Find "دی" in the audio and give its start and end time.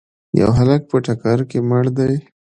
1.97-2.13